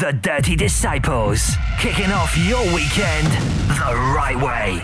The 0.00 0.12
Dirty 0.12 0.54
Disciples, 0.54 1.56
kicking 1.80 2.12
off 2.12 2.38
your 2.38 2.62
weekend 2.72 3.26
the 3.66 3.96
right 4.14 4.36
way. 4.36 4.80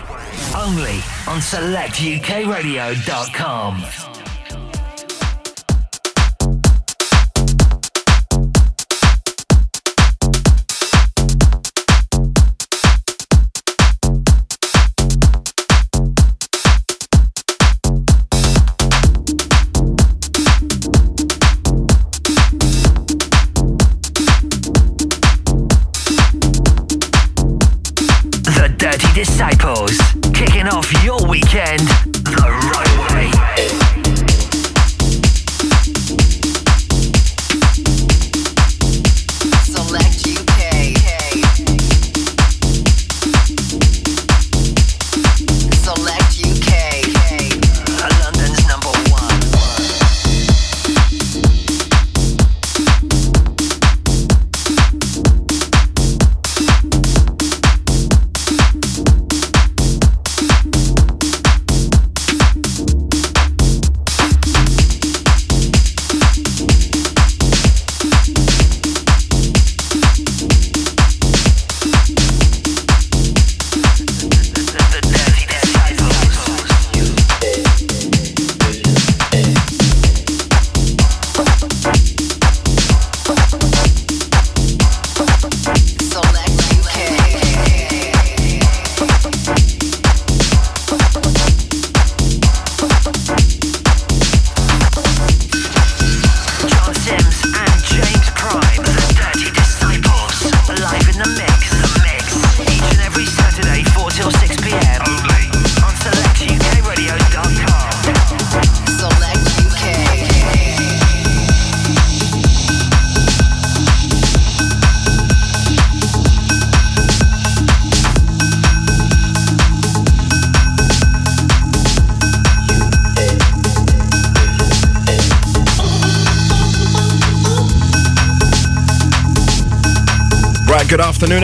Only 0.53 0.99
on 1.25 1.39
selectukradio.com. 1.39 4.14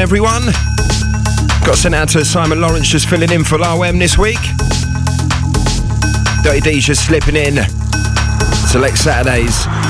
everyone. 0.02 0.42
Got 1.64 1.78
sent 1.78 1.94
out 1.94 2.10
to 2.10 2.26
Simon 2.26 2.60
Lawrence 2.60 2.88
just 2.88 3.08
filling 3.08 3.32
in 3.32 3.44
for 3.44 3.60
LAWM 3.60 4.00
this 4.00 4.18
week. 4.18 4.40
Dirty 6.44 6.60
D's 6.60 6.88
just 6.88 7.06
slipping 7.06 7.36
in. 7.36 7.64
Select 8.68 8.98
Saturdays. 8.98 9.81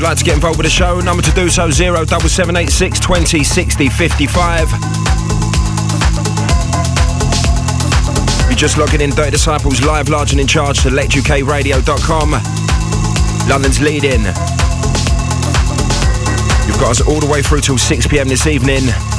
You'd 0.00 0.06
like 0.06 0.16
to 0.16 0.24
get 0.24 0.34
involved 0.34 0.56
with 0.56 0.64
the 0.64 0.70
show, 0.70 0.98
number 1.00 1.22
to 1.22 1.30
do 1.32 1.50
so 1.50 1.70
07786 1.70 3.00
20 3.00 3.44
60 3.44 3.88
55. 3.90 4.70
You're 8.48 8.56
just 8.56 8.78
logging 8.78 9.02
in 9.02 9.10
Dirty 9.10 9.32
Disciples 9.32 9.84
live, 9.84 10.08
large 10.08 10.32
and 10.32 10.40
in 10.40 10.46
charge, 10.46 10.78
selectukradio.com. 10.78 12.30
London's 13.50 13.80
leading. 13.80 14.24
You've 16.66 16.80
got 16.80 16.92
us 16.92 17.02
all 17.02 17.20
the 17.20 17.28
way 17.30 17.42
through 17.42 17.60
till 17.60 17.76
6 17.76 18.06
pm 18.06 18.28
this 18.28 18.46
evening. 18.46 19.09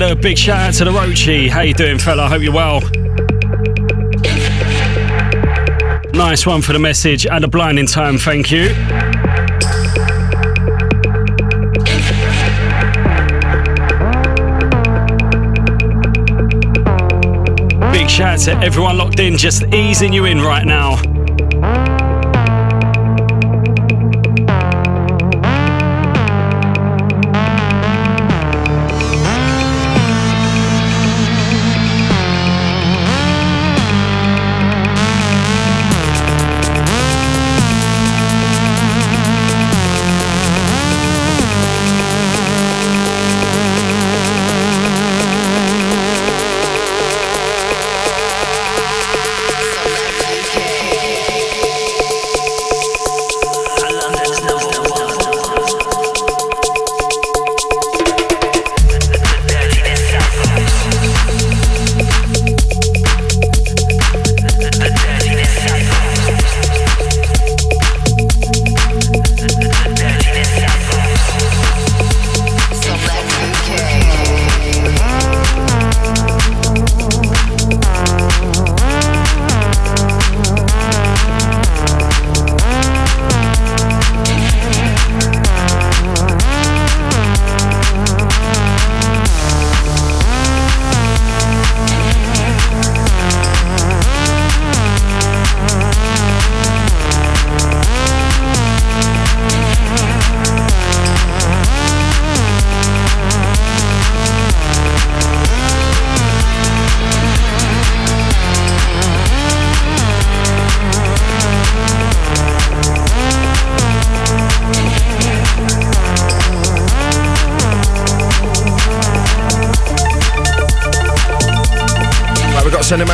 Send 0.00 0.12
a 0.14 0.18
uh, 0.18 0.22
big 0.22 0.38
shout 0.38 0.60
out 0.60 0.74
to 0.74 0.84
the 0.84 0.90
Roachy. 0.90 1.48
How 1.48 1.60
you 1.60 1.74
doing, 1.74 1.98
fella? 1.98 2.26
Hope 2.26 2.42
you're 2.42 2.54
well. 2.54 2.80
Nice 6.14 6.46
one 6.46 6.62
for 6.62 6.72
the 6.72 6.78
message 6.78 7.26
and 7.26 7.44
a 7.44 7.48
blinding 7.48 7.86
time, 7.86 8.16
thank 8.16 8.50
you. 8.50 8.68
Big 17.92 18.08
shout 18.08 18.20
out 18.20 18.38
to 18.38 18.58
everyone 18.62 18.96
locked 18.96 19.20
in, 19.20 19.36
just 19.36 19.64
easing 19.74 20.12
you 20.12 20.24
in 20.24 20.40
right 20.40 20.64
now. 20.64 21.09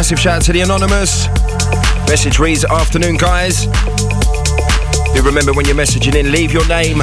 Massive 0.07 0.21
shout 0.21 0.37
out 0.37 0.43
to 0.43 0.53
the 0.53 0.61
Anonymous. 0.61 1.27
Message 2.09 2.39
reads, 2.39 2.65
Afternoon, 2.65 3.17
guys. 3.17 3.67
Do 3.67 5.23
remember 5.25 5.53
when 5.53 5.67
you're 5.67 5.75
messaging 5.75 6.15
in, 6.15 6.31
leave 6.31 6.53
your 6.53 6.65
name. 6.69 7.01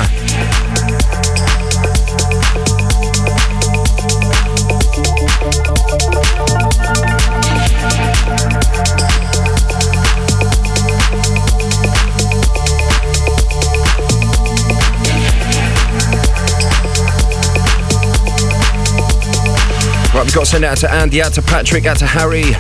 Right, 20.14 20.24
we've 20.24 20.34
got 20.34 20.40
to 20.40 20.46
send 20.46 20.64
out 20.64 20.78
to 20.78 20.90
Andy, 20.90 21.22
out 21.22 21.34
to 21.34 21.42
Patrick, 21.42 21.86
out 21.86 21.98
to 21.98 22.06
Harry. 22.06 22.54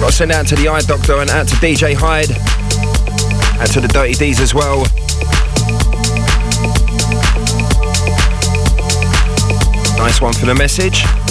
Got 0.00 0.10
to 0.10 0.12
send 0.12 0.32
out 0.32 0.46
to 0.48 0.54
the 0.56 0.68
Eye 0.68 0.80
Doctor 0.80 1.14
and 1.20 1.30
out 1.30 1.48
to 1.48 1.56
DJ 1.56 1.94
Hyde. 1.94 2.30
And 3.60 3.70
to 3.72 3.80
the 3.80 3.88
Dirty 3.88 4.14
D's 4.14 4.40
as 4.40 4.54
well. 4.54 4.82
Nice 9.98 10.20
one 10.20 10.34
for 10.34 10.46
the 10.46 10.54
message. 10.54 11.25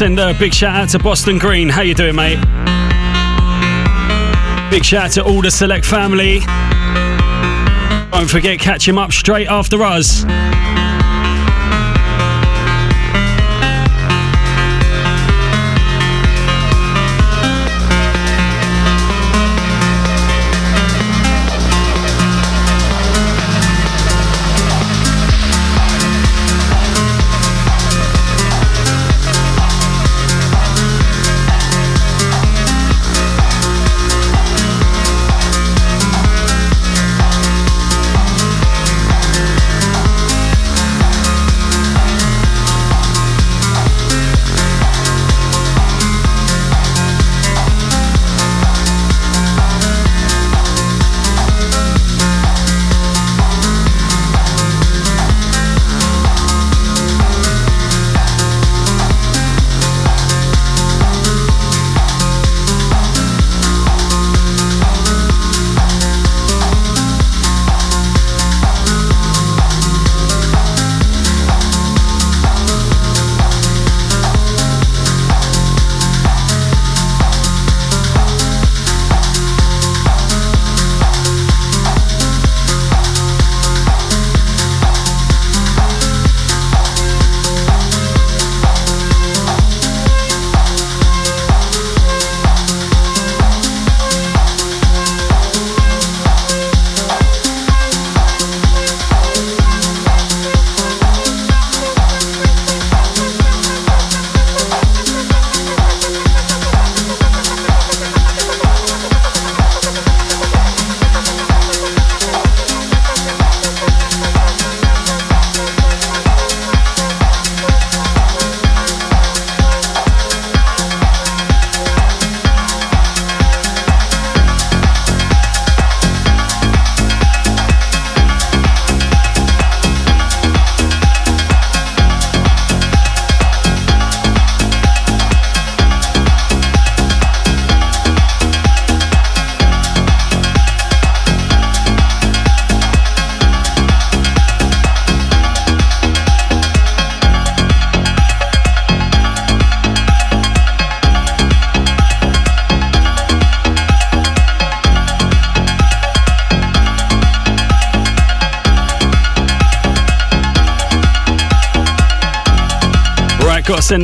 Send 0.00 0.18
a 0.18 0.32
big 0.32 0.54
shout 0.54 0.74
out 0.74 0.88
to 0.88 0.98
Boston 0.98 1.36
Green. 1.36 1.68
How 1.68 1.82
you 1.82 1.92
doing, 1.92 2.16
mate? 2.16 2.38
Big 4.70 4.82
shout 4.82 5.04
out 5.04 5.10
to 5.10 5.22
all 5.22 5.42
the 5.42 5.50
Select 5.50 5.84
family. 5.84 6.40
Don't 8.10 8.26
forget, 8.26 8.58
catch 8.58 8.88
him 8.88 8.96
up 8.96 9.12
straight 9.12 9.48
after 9.48 9.82
us. 9.82 10.24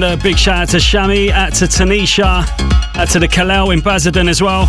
A 0.02 0.08
uh, 0.08 0.16
big 0.16 0.36
shout 0.36 0.58
out 0.58 0.68
to 0.70 0.78
Shami, 0.78 1.30
out 1.30 1.54
to 1.54 1.66
Tanisha, 1.66 2.44
out 2.96 3.10
to 3.10 3.18
the 3.18 3.28
Kalel 3.28 3.72
in 3.72 3.80
Basildon 3.80 4.28
as 4.28 4.42
well. 4.42 4.66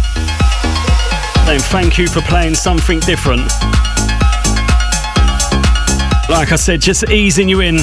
Saying 1.46 1.60
thank 1.72 1.98
you 1.98 2.08
for 2.08 2.22
playing 2.22 2.56
something 2.56 3.00
different. 3.00 3.48
Like 6.30 6.52
I 6.52 6.56
said, 6.58 6.82
just 6.82 7.10
easing 7.10 7.48
you 7.48 7.62
in. 7.62 7.78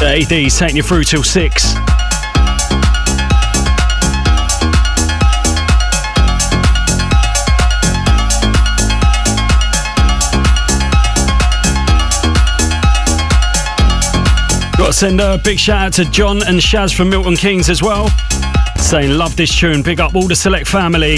The 0.00 0.22
AD's 0.22 0.58
taking 0.58 0.76
you 0.76 0.82
through 0.82 1.04
till 1.04 1.22
six. 1.22 1.74
Got 14.84 14.92
to 14.92 14.98
send 14.98 15.18
a 15.22 15.38
big 15.38 15.58
shout 15.58 15.86
out 15.86 15.92
to 15.94 16.04
John 16.10 16.42
and 16.46 16.60
Shaz 16.60 16.94
from 16.94 17.08
Milton 17.08 17.36
Keynes 17.36 17.70
as 17.70 17.82
well. 17.82 18.10
Saying, 18.76 19.16
love 19.16 19.34
this 19.34 19.58
tune. 19.58 19.82
Big 19.82 19.98
up 19.98 20.14
all 20.14 20.28
the 20.28 20.36
Select 20.36 20.68
family. 20.68 21.16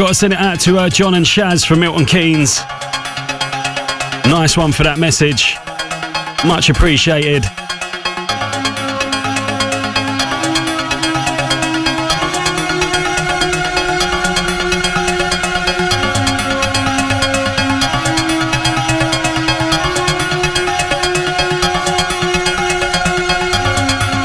Got 0.00 0.08
to 0.08 0.14
send 0.14 0.32
it 0.32 0.38
out 0.38 0.58
to 0.58 0.78
uh, 0.78 0.88
John 0.88 1.12
and 1.12 1.26
Shaz 1.26 1.66
from 1.66 1.80
Milton 1.80 2.06
Keynes. 2.06 2.60
Nice 4.24 4.56
one 4.56 4.72
for 4.72 4.82
that 4.82 4.96
message. 4.98 5.58
Much 6.42 6.70
appreciated. 6.70 7.42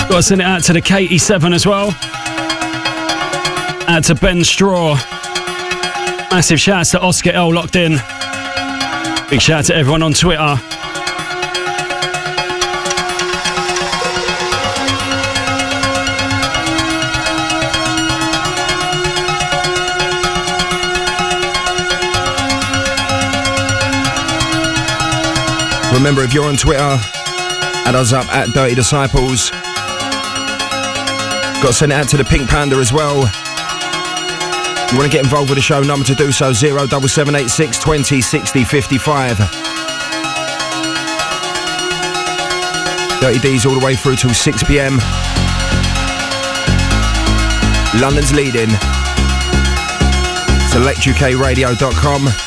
Got 0.08 0.16
to 0.16 0.24
send 0.24 0.40
it 0.40 0.46
out 0.46 0.64
to 0.64 0.72
the 0.72 0.82
KT7 0.82 1.54
as 1.54 1.68
well. 1.68 1.90
Out 3.90 4.06
to 4.06 4.16
Ben 4.16 4.42
Straw. 4.46 4.98
Massive 6.36 6.60
shout 6.60 6.80
out 6.80 6.86
to 6.88 7.00
Oscar 7.00 7.32
L 7.32 7.54
locked 7.54 7.78
in. 7.78 7.94
Big 9.30 9.40
shout 9.40 9.60
out 9.60 9.66
to 9.68 9.76
everyone 9.78 10.04
on 10.04 10.12
Twitter. 10.12 10.42
Remember, 25.94 26.22
if 26.22 26.34
you're 26.34 26.44
on 26.44 26.58
Twitter, 26.58 26.82
add 27.88 27.96
us 27.96 28.12
up 28.12 28.28
at 28.36 28.50
Dirty 28.50 28.76
Disciples. 28.76 29.52
Got 31.62 31.82
it 31.82 31.92
out 31.92 32.10
to 32.10 32.18
the 32.18 32.26
Pink 32.26 32.50
Panda 32.50 32.76
as 32.76 32.92
well. 32.92 33.45
You 34.92 35.00
want 35.00 35.12
to 35.12 35.18
get 35.18 35.26
involved 35.26 35.50
with 35.50 35.58
the 35.58 35.62
show, 35.62 35.82
number 35.82 36.06
to 36.06 36.16
do 36.16 36.32
so 36.32 36.54
07786 36.54 37.80
20 37.80 38.22
60 38.22 38.64
55. 38.64 39.38
Dirty 43.20 43.40
D's 43.40 43.66
all 43.66 43.74
the 43.74 43.84
way 43.84 43.96
through 43.96 44.16
till 44.16 44.34
6 44.34 44.64
pm. 44.64 44.98
London's 48.00 48.34
leading. 48.34 48.70
SelectUKRadio.com. 50.70 52.45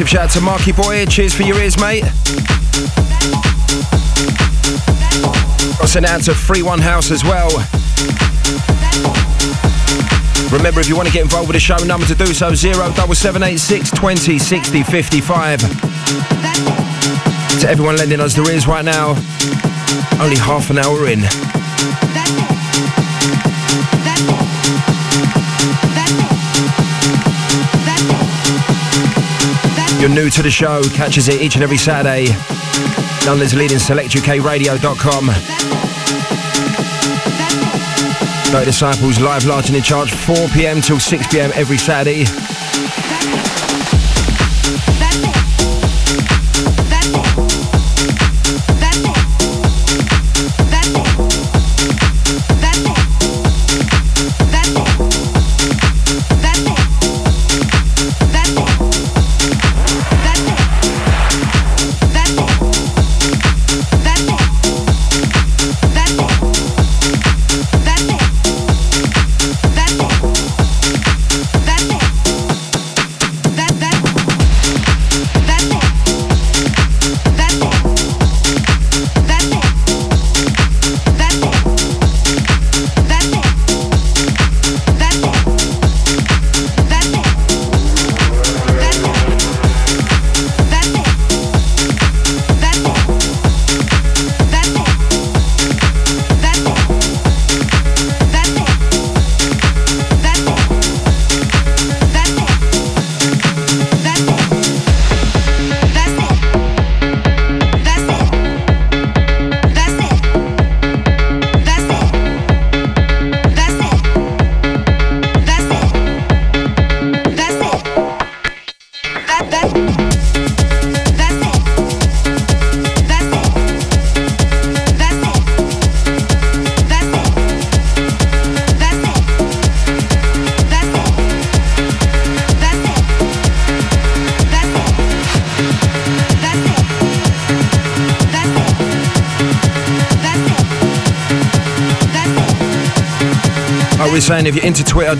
massive 0.00 0.08
shout 0.08 0.24
out 0.24 0.30
to 0.30 0.40
Marky 0.40 0.72
Boy. 0.72 1.04
Cheers 1.04 1.34
for 1.34 1.42
your 1.42 1.58
ears, 1.58 1.78
mate. 1.78 2.04
I'll 5.78 5.86
out 6.06 6.22
to 6.22 6.34
Free 6.34 6.62
One 6.62 6.78
House 6.78 7.10
as 7.10 7.22
well. 7.22 7.50
Remember, 10.50 10.80
if 10.80 10.88
you 10.88 10.96
want 10.96 11.06
to 11.06 11.12
get 11.12 11.22
involved 11.22 11.48
with 11.48 11.54
the 11.54 11.60
show, 11.60 11.76
number 11.84 12.06
to 12.06 12.14
do 12.14 12.32
so 12.32 12.54
07786 12.54 13.90
20 13.90 14.38
60 14.38 14.82
55. 14.84 15.60
To 17.60 17.68
everyone 17.68 17.96
lending 17.98 18.20
us 18.20 18.34
the 18.34 18.42
ears 18.44 18.66
right 18.66 18.84
now, 18.84 19.10
only 20.18 20.36
half 20.36 20.70
an 20.70 20.78
hour 20.78 21.08
in. 21.08 21.59
You're 30.00 30.08
new 30.08 30.30
to 30.30 30.42
the 30.42 30.50
show, 30.50 30.82
catches 30.94 31.28
it 31.28 31.42
each 31.42 31.54
and 31.56 31.62
every 31.62 31.76
Saturday. 31.76 32.26
London's 33.26 33.54
leading 33.54 33.78
selectukradio.com. 33.78 35.26
Dirty 38.50 38.64
Disciples 38.64 39.20
live, 39.20 39.44
large 39.46 39.70
in 39.70 39.82
charge, 39.82 40.12
4 40.12 40.48
pm 40.48 40.80
till 40.80 40.98
6 40.98 41.26
pm 41.28 41.50
every 41.54 41.76
Saturday. 41.76 42.24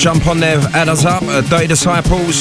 jump 0.00 0.26
on 0.26 0.40
there, 0.40 0.58
add 0.72 0.88
us 0.88 1.04
up 1.04 1.22
uh, 1.24 1.40
at 1.40 1.44
Dirty 1.50 1.66
Disciples. 1.66 2.40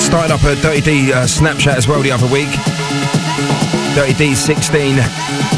Started 0.00 0.32
up 0.32 0.42
a 0.44 0.56
Dirty 0.62 0.80
D 0.80 1.12
uh, 1.12 1.24
Snapchat 1.24 1.76
as 1.76 1.86
well 1.86 2.00
the 2.00 2.12
other 2.12 2.26
week. 2.32 2.48
Dirty 3.94 4.14
D16. 4.14 5.57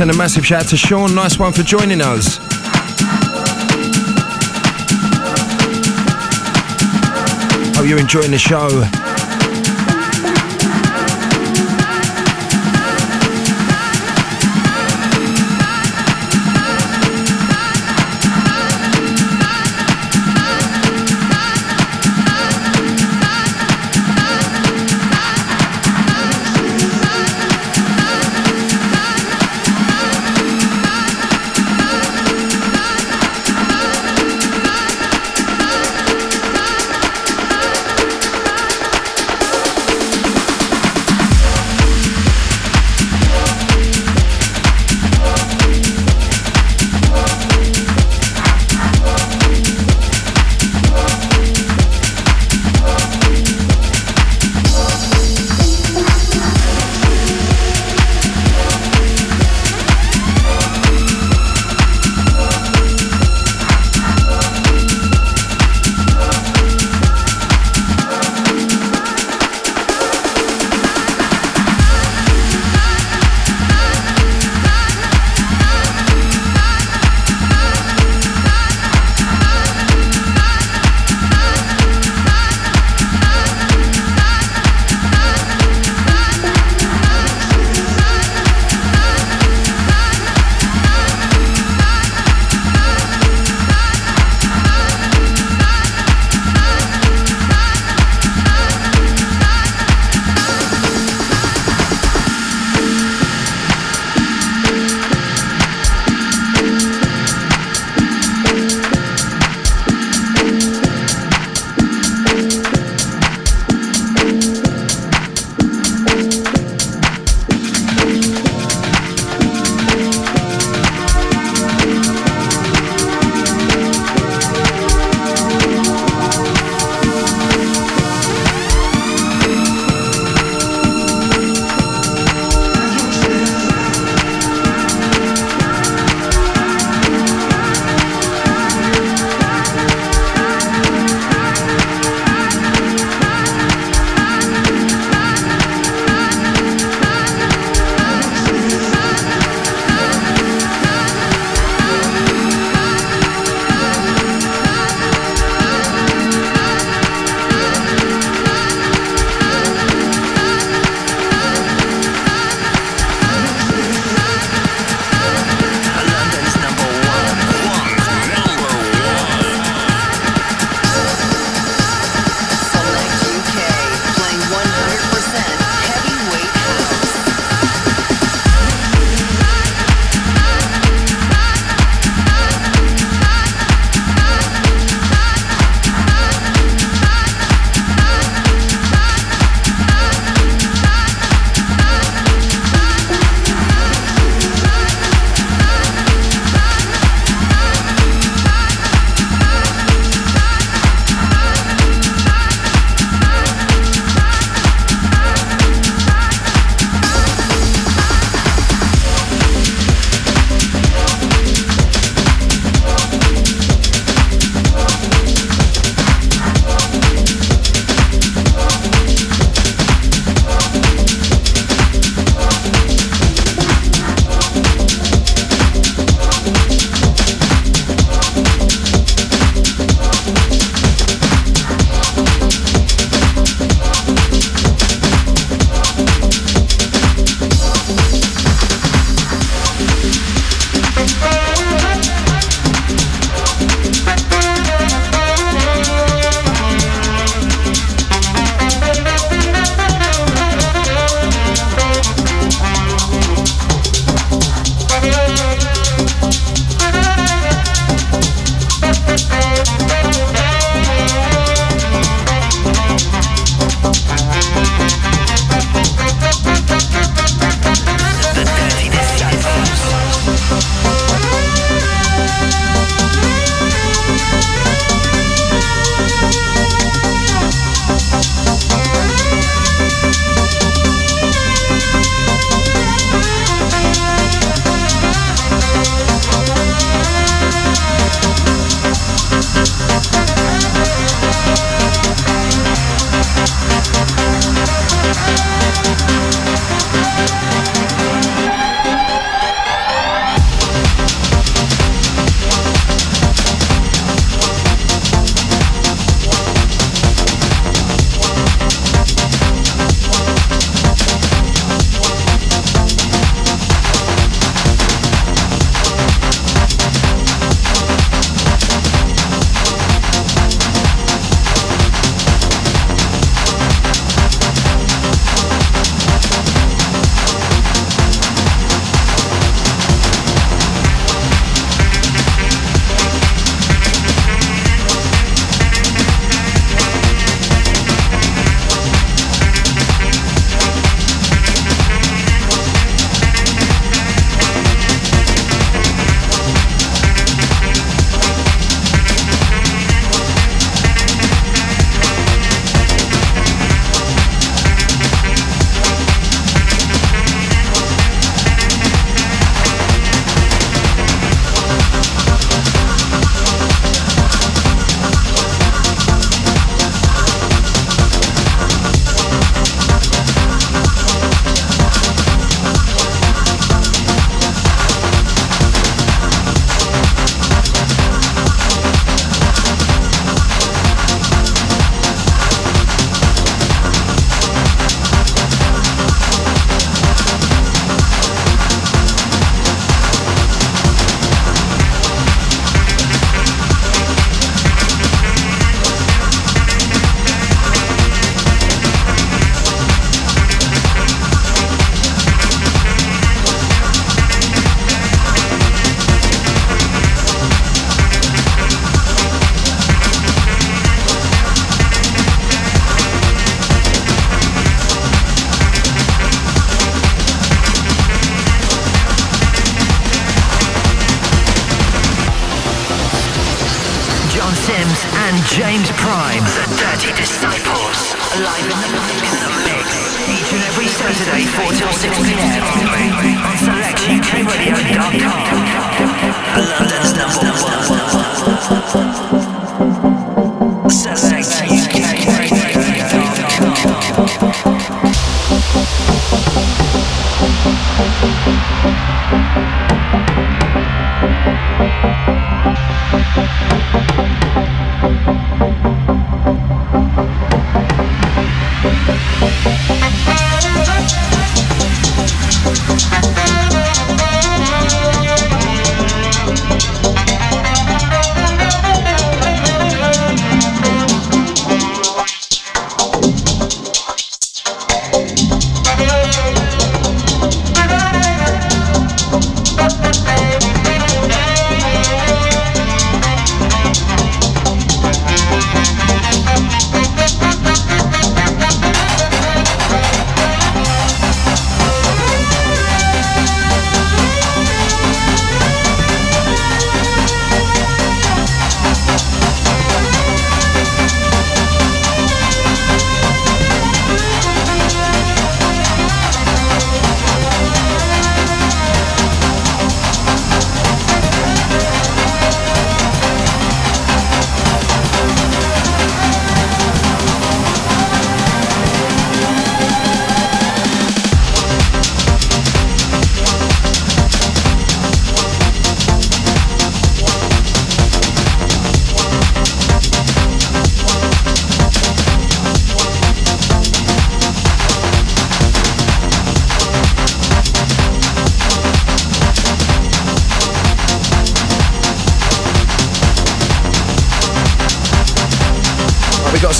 Send 0.00 0.10
a 0.10 0.16
massive 0.16 0.46
shout 0.46 0.62
out 0.62 0.66
to 0.70 0.78
Sean. 0.78 1.14
Nice 1.14 1.38
one 1.38 1.52
for 1.52 1.62
joining 1.62 2.00
us. 2.00 2.38
Hope 7.76 7.86
you're 7.86 8.00
enjoying 8.00 8.30
the 8.30 8.38
show. 8.38 9.09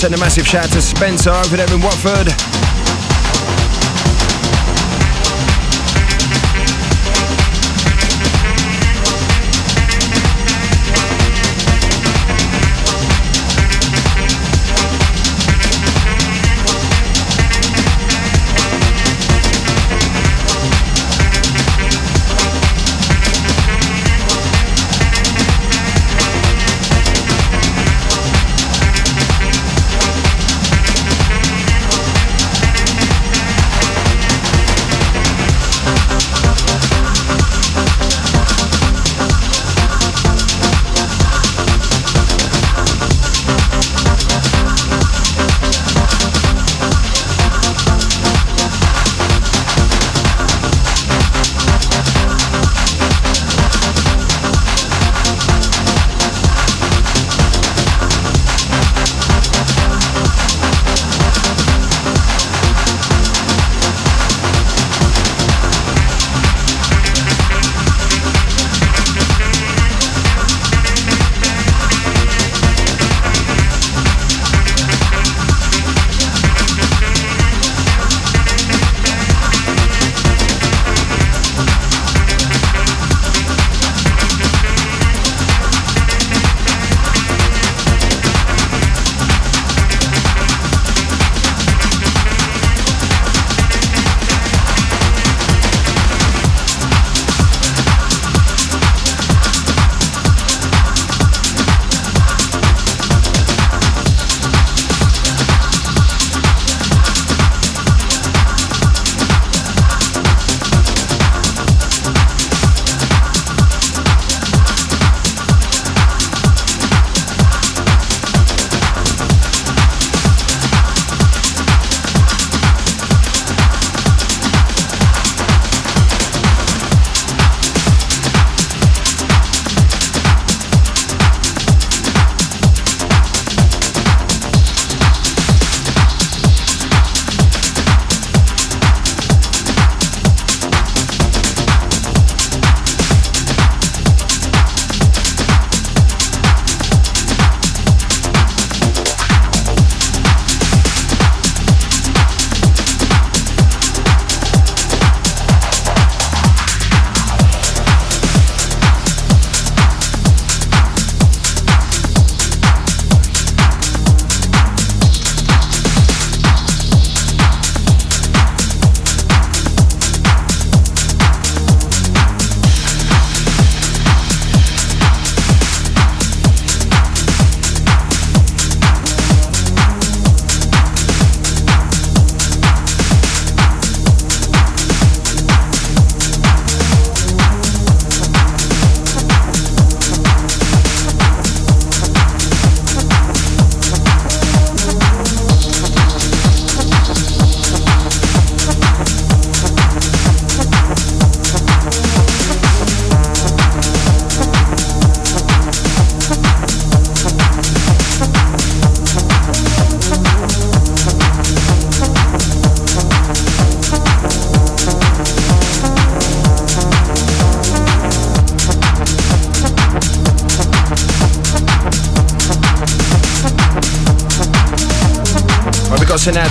send 0.01 0.15
a 0.15 0.17
massive 0.17 0.47
shout 0.47 0.67
to 0.71 0.81
Spencer 0.81 1.29
over 1.29 1.55
there 1.55 1.71
in 1.71 1.79
Watford. 1.79 2.70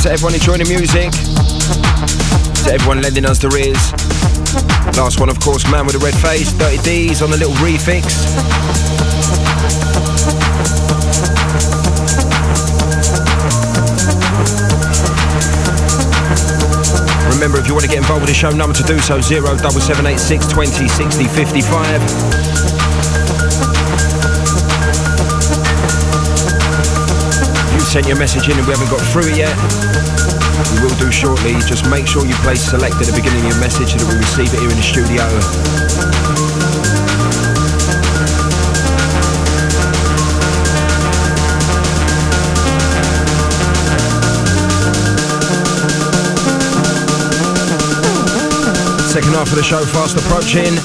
Out 0.01 0.05
to 0.05 0.13
everyone 0.13 0.33
enjoying 0.33 0.65
the 0.65 0.69
music, 0.73 1.13
to 2.65 2.73
everyone 2.73 3.03
lending 3.03 3.27
us 3.27 3.37
their 3.39 3.53
ears. 3.53 3.93
Last 4.97 5.21
one, 5.21 5.29
of 5.29 5.39
course, 5.41 5.71
Man 5.71 5.85
with 5.85 5.95
a 5.95 5.99
Red 5.99 6.15
Face, 6.15 6.55
Dirty 6.55 6.79
D's 6.81 7.21
on 7.21 7.29
a 7.29 7.37
little 7.37 7.53
refix. 7.61 8.09
Remember, 17.35 17.59
if 17.59 17.67
you 17.69 17.75
want 17.75 17.85
to 17.85 17.91
get 17.91 17.99
involved 17.99 18.23
with 18.23 18.31
the 18.31 18.35
show, 18.35 18.49
number 18.49 18.73
to 18.73 18.83
do 18.85 18.99
so 19.01 19.21
07786 19.21 20.47
20 20.47 20.89
60 20.89 21.25
55. 21.29 22.80
Sent 27.91 28.07
your 28.07 28.18
message 28.18 28.49
in 28.49 28.57
and 28.57 28.64
we 28.68 28.72
haven't 28.72 28.88
got 28.88 29.01
through 29.11 29.26
it 29.26 29.36
yet. 29.36 29.51
We 30.70 30.80
will 30.86 30.95
do 30.95 31.11
shortly. 31.11 31.55
Just 31.66 31.91
make 31.91 32.07
sure 32.07 32.24
you 32.24 32.34
place 32.47 32.62
select 32.62 32.95
at 32.95 33.07
the 33.07 33.12
beginning 33.12 33.41
of 33.41 33.51
your 33.51 33.59
message 33.59 33.91
so 33.91 33.99
that 33.99 34.07
we 34.07 34.14
receive 34.14 34.55
it 34.55 34.61
here 34.61 34.70
in 34.70 34.76
the 34.76 34.82
studio. 34.82 35.26
Second 49.11 49.34
half 49.34 49.51
of 49.51 49.57
the 49.57 49.64
show 49.64 49.84
fast 49.86 50.16
approaching. 50.16 50.78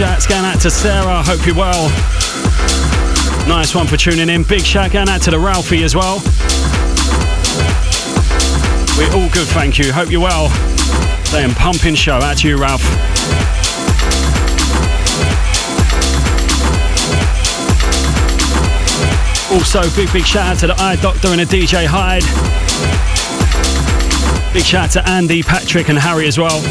Shouts 0.00 0.26
going 0.26 0.46
out 0.46 0.58
to 0.58 0.70
Sarah. 0.70 1.22
Hope 1.22 1.44
you're 1.44 1.54
well. 1.54 1.90
Nice 3.46 3.74
one 3.74 3.86
for 3.86 3.98
tuning 3.98 4.30
in. 4.30 4.44
Big 4.44 4.62
shout 4.62 4.92
going 4.92 5.10
out 5.10 5.20
to 5.20 5.30
the 5.30 5.38
Ralphie 5.38 5.82
as 5.82 5.94
well. 5.94 6.22
We're 8.96 9.12
all 9.12 9.28
good, 9.28 9.46
thank 9.48 9.78
you. 9.78 9.92
Hope 9.92 10.10
you're 10.10 10.22
well. 10.22 10.48
Saying 11.26 11.50
pumping 11.50 11.96
show. 11.96 12.14
Out 12.14 12.38
to 12.38 12.48
you, 12.48 12.56
Ralph. 12.56 12.82
Also, 19.52 19.82
big, 19.94 20.10
big 20.14 20.24
shout 20.24 20.46
out 20.46 20.58
to 20.60 20.66
the 20.68 20.76
Eye 20.80 20.96
Doctor 20.96 21.28
and 21.28 21.40
the 21.40 21.44
DJ 21.44 21.84
Hyde. 21.84 22.24
Big 24.54 24.64
shout 24.64 24.96
out 24.96 25.04
to 25.04 25.06
Andy, 25.10 25.42
Patrick, 25.42 25.90
and 25.90 25.98
Harry 25.98 26.26
as 26.26 26.38
well. 26.38 26.62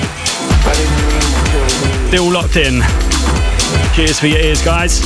Still 2.07 2.31
locked 2.31 2.55
in. 2.55 3.08
Cheers 3.95 4.19
for 4.19 4.27
your 4.27 4.39
ears, 4.39 4.61
guys. 4.61 5.01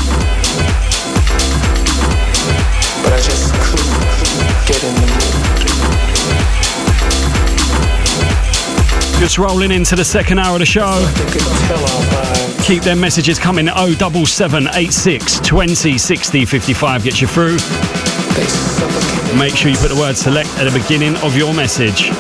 But 3.04 3.14
I 3.14 3.20
just 3.22 3.54
couldn't 3.56 4.68
get 4.68 4.84
in 4.84 4.94
the 4.96 5.02
mood. 5.02 5.34
Just 9.20 9.38
rolling 9.38 9.72
into 9.72 9.96
the 9.96 10.04
second 10.04 10.40
hour 10.40 10.56
of 10.56 10.60
the 10.60 10.66
show. 10.66 11.00
Keep 12.64 12.84
their 12.84 12.96
messages 12.96 13.40
coming 13.40 13.68
07786 13.68 15.40
20 15.40 15.98
60 15.98 16.46
55 16.46 17.04
gets 17.04 17.22
you 17.22 17.28
through. 17.28 17.58
Make 19.40 19.56
sure 19.56 19.72
you 19.72 19.78
put 19.78 19.90
the 19.90 19.98
word 20.00 20.18
select 20.18 20.50
at 20.58 20.70
the 20.70 20.78
beginning 20.78 21.16
of 21.18 21.38
your 21.38 21.54
message. 21.54 22.12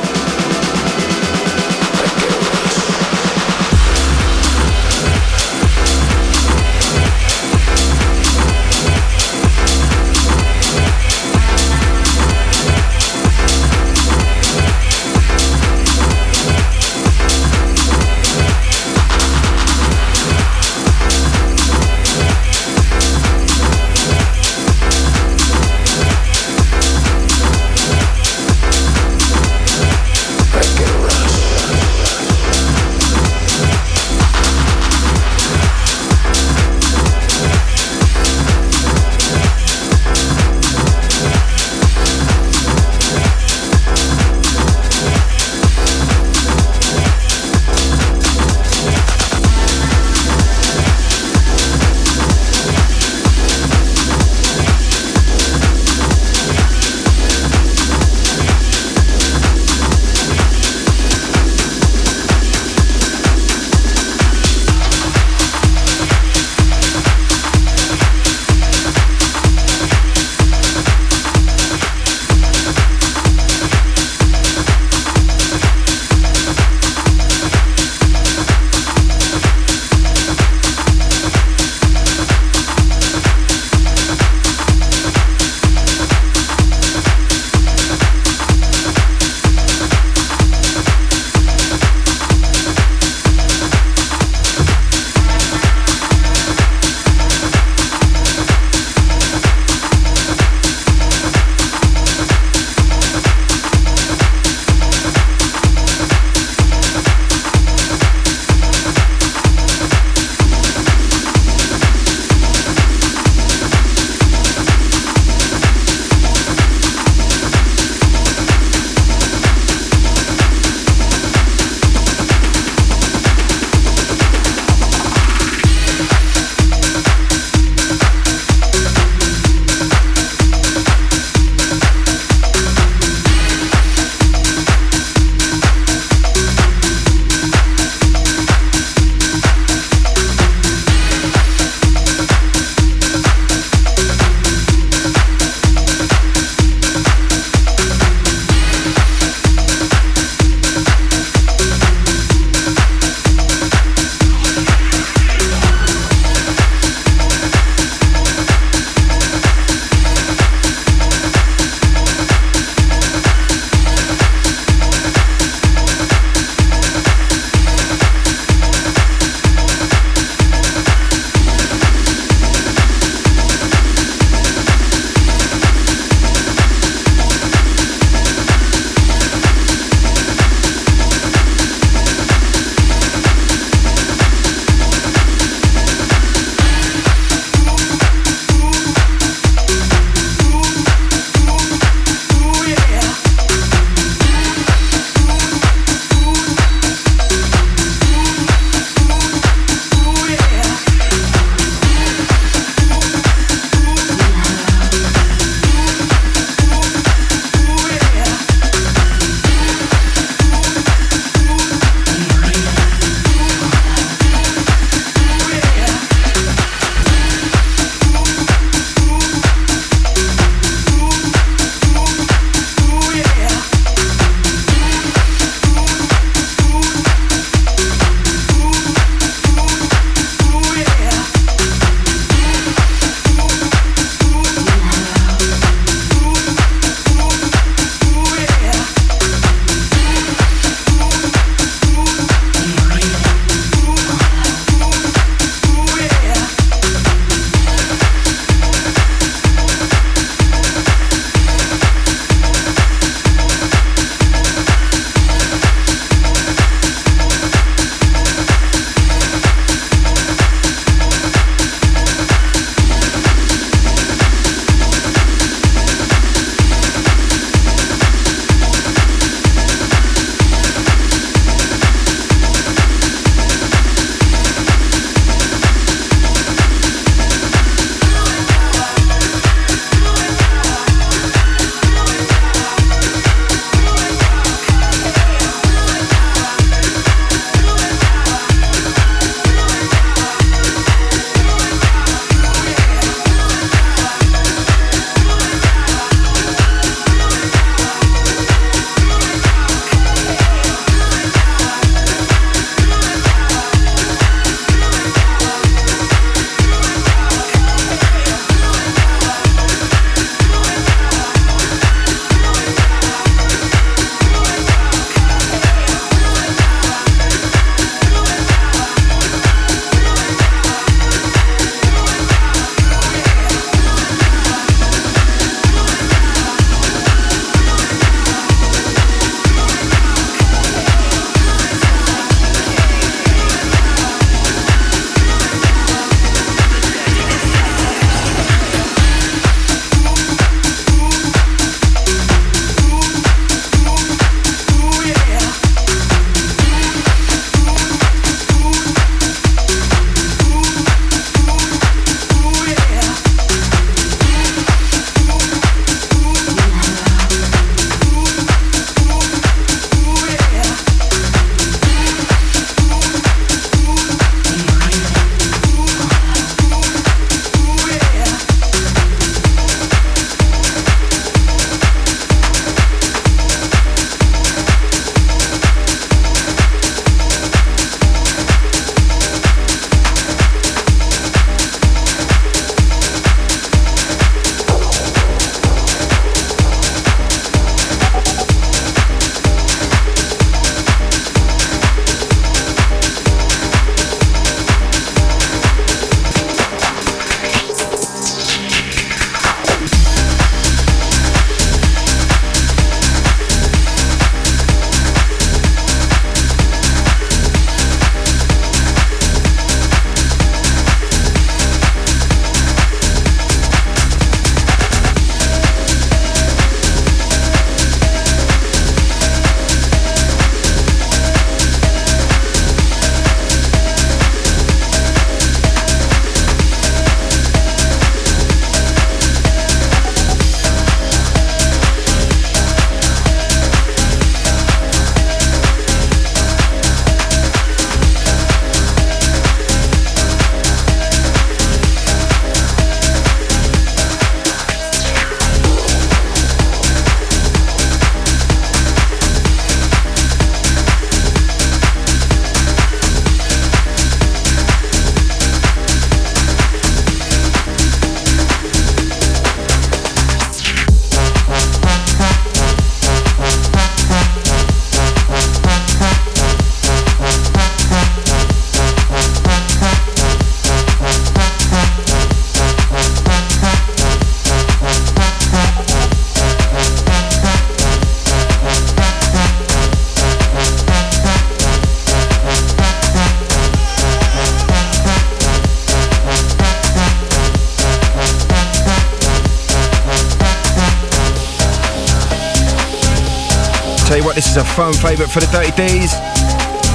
What, 494.33 494.35
this 494.35 494.49
is 494.49 494.57
a 494.57 494.63
firm 494.63 494.93
favourite 494.93 495.29
for 495.29 495.39
the 495.39 495.47
Dirty 495.47 495.71
D's. 495.75 496.13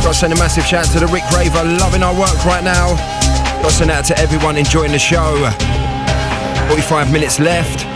Got 0.02 0.12
to 0.12 0.14
send 0.14 0.32
a 0.32 0.36
massive 0.36 0.64
shout 0.64 0.86
out 0.86 0.92
to 0.92 1.00
the 1.00 1.06
Rick 1.06 1.24
Raver, 1.30 1.64
loving 1.64 2.02
our 2.02 2.14
work 2.14 2.44
right 2.44 2.64
now. 2.64 2.96
Got 3.62 3.70
to 3.70 3.74
send 3.74 3.90
out 3.90 4.04
to 4.06 4.18
everyone 4.18 4.56
enjoying 4.56 4.92
the 4.92 4.98
show. 4.98 5.34
45 6.68 7.12
minutes 7.12 7.38
left. 7.38 7.87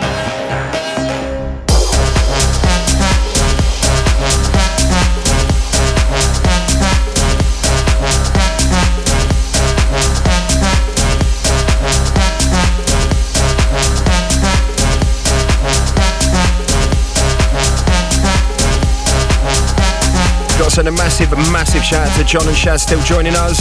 Send 20.73 20.89
a 20.89 20.93
massive, 20.93 21.31
massive 21.53 21.85
shout 21.85 22.09
out 22.09 22.17
to 22.17 22.25
John 22.25 22.49
and 22.49 22.57
Shaz 22.57 22.81
still 22.81 23.03
joining 23.03 23.35
us. 23.37 23.61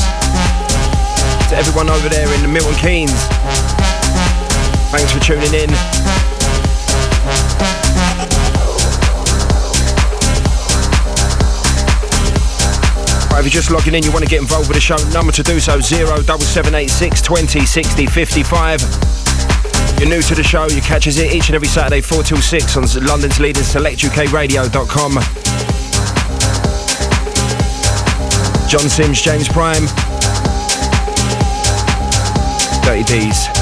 To 1.50 1.58
everyone 1.58 1.90
over 1.90 2.08
there 2.08 2.34
in 2.34 2.42
the 2.42 2.48
Milton 2.48 2.74
Keynes. 2.76 3.12
Thanks 4.96 5.12
for 5.12 5.20
tuning 5.20 5.54
in. 5.54 5.70
If 13.36 13.44
you're 13.44 13.50
just 13.50 13.72
logging 13.72 13.96
in, 13.96 14.04
you 14.04 14.12
want 14.12 14.24
to 14.24 14.30
get 14.30 14.40
involved 14.40 14.70
with 14.70 14.76
the 14.76 14.82
show, 14.82 14.96
number 15.12 15.34
to 15.34 15.44
do 15.44 15.60
so 15.60 15.82
07786 15.82 17.22
20 17.22 17.66
60 17.66 18.06
55. 18.06 18.82
You're 20.00 20.08
new 20.08 20.22
to 20.22 20.36
the 20.36 20.44
show, 20.44 20.68
you 20.68 20.80
catch 20.80 21.10
us 21.10 21.20
each 21.20 21.48
and 21.50 21.56
every 21.56 21.68
Saturday 21.68 22.00
4 22.00 22.24
till 22.24 22.38
6 22.38 22.78
on 22.78 23.06
London's 23.06 23.40
leading 23.42 23.64
selectukradio.com. 23.64 25.41
John 28.72 28.88
Sims, 28.88 29.22
James 29.22 29.50
Prime. 29.50 29.86
Dirty 32.86 33.04
D's. 33.04 33.61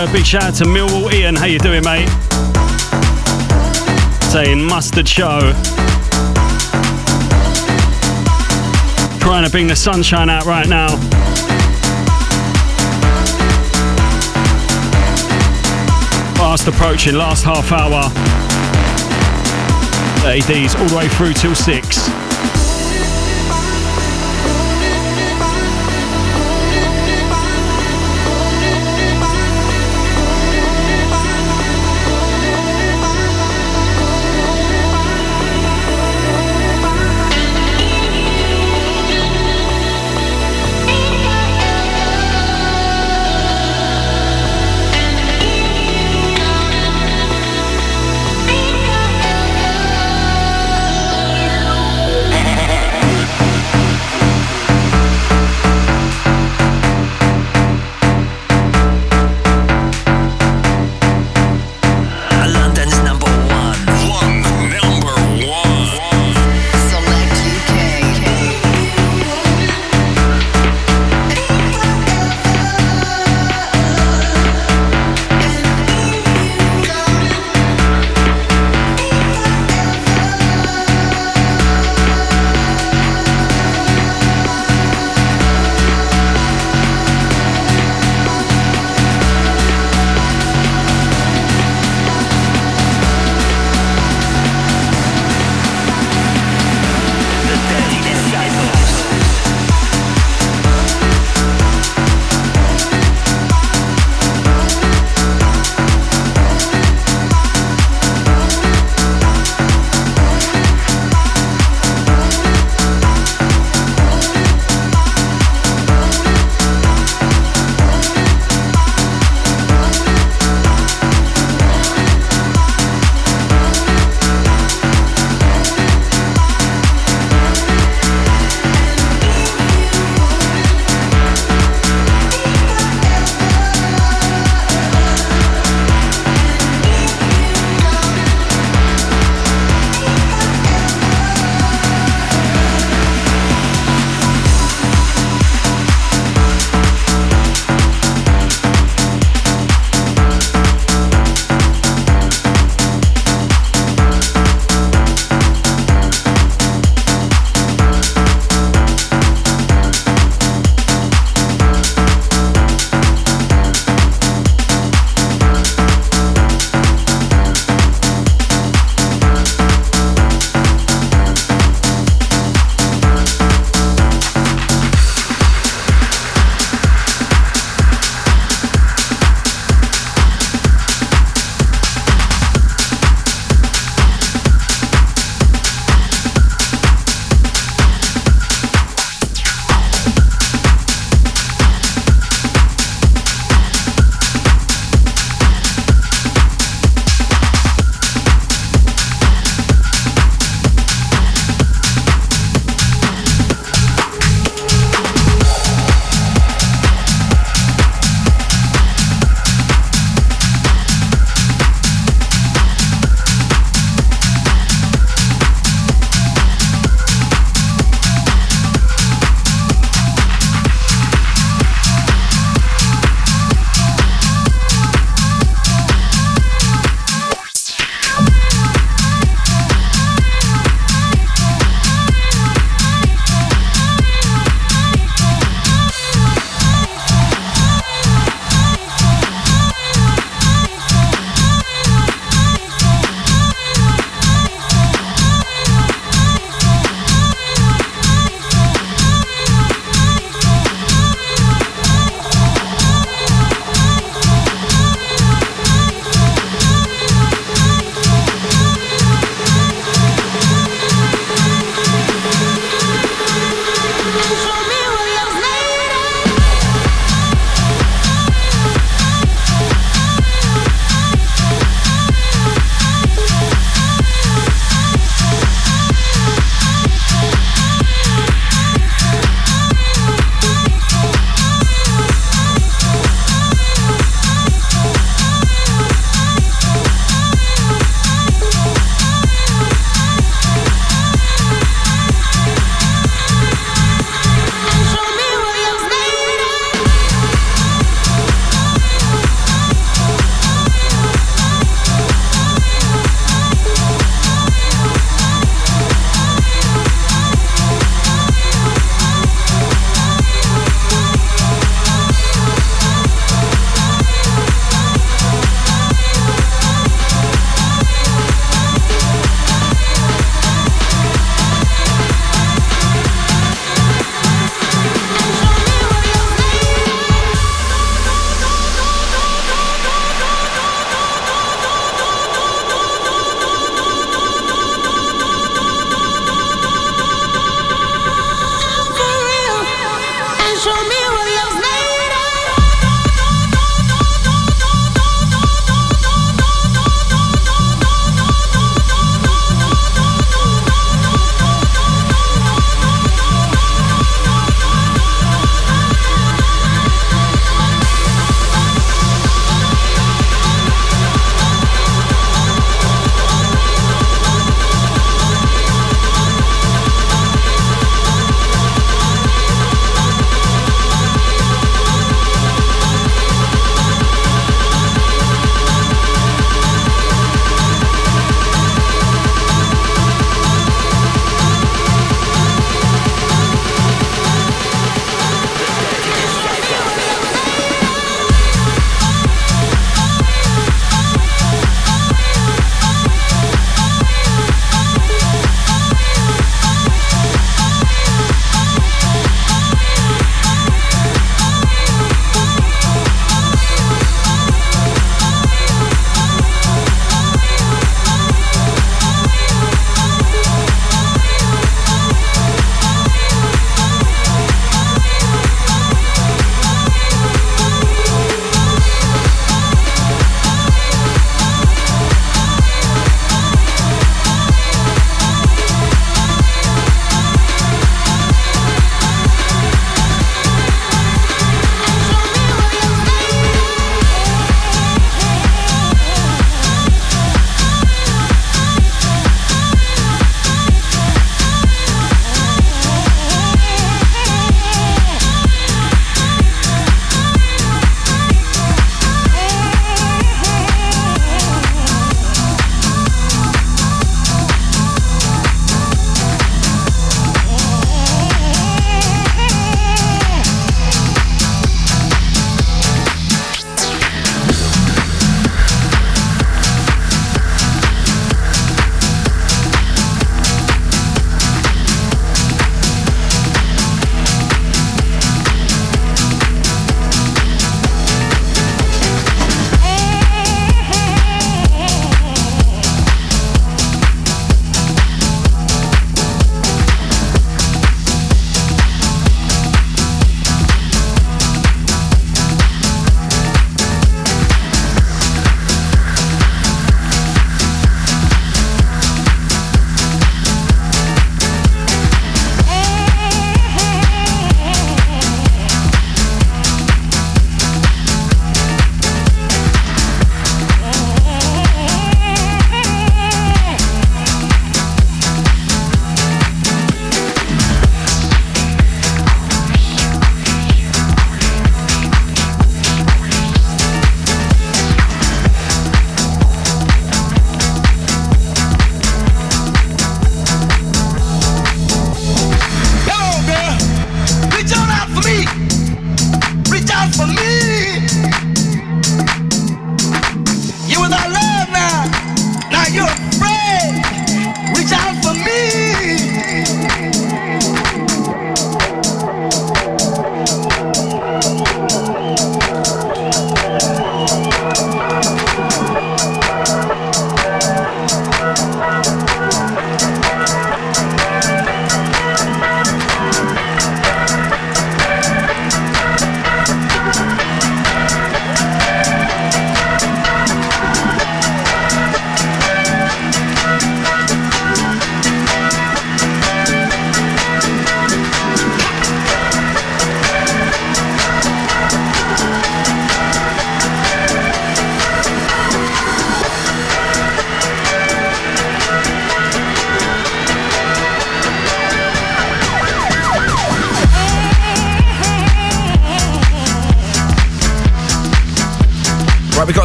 A 0.00 0.10
big 0.10 0.24
shout 0.24 0.44
out 0.44 0.54
to 0.54 0.64
Millwall 0.64 1.12
Ian. 1.12 1.36
How 1.36 1.44
you 1.44 1.58
doing, 1.58 1.84
mate? 1.84 2.08
Saying 4.32 4.64
mustard 4.64 5.06
show. 5.06 5.40
Trying 9.20 9.44
to 9.44 9.50
bring 9.50 9.66
the 9.66 9.76
sunshine 9.76 10.30
out 10.30 10.46
right 10.46 10.66
now. 10.66 10.88
Fast 16.36 16.66
approaching, 16.66 17.14
last 17.14 17.44
half 17.44 17.70
hour. 17.70 18.08
Dirty 20.22 20.40
D's 20.50 20.74
all 20.76 20.86
the 20.86 20.96
way 20.96 21.08
through 21.08 21.34
till 21.34 21.54
6. 21.54 22.29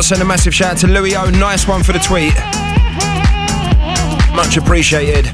Send 0.06 0.22
a 0.22 0.26
massive 0.26 0.54
shout 0.54 0.74
out 0.74 0.78
to 0.78 0.88
Louis 0.88 1.16
O. 1.16 1.32
Nice 1.32 1.68
one 1.68 1.82
for 1.82 1.92
the 1.92 1.98
tweet. 1.98 2.36
Much 4.36 4.56
appreciated. 4.56 5.26